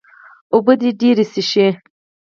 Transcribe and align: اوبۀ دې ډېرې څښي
اوبۀ 0.53 0.73
دې 0.81 0.89
ډېرې 0.99 1.25
څښي 1.31 1.67